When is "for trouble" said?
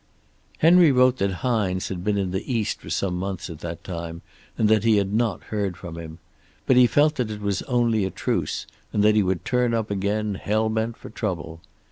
10.97-11.61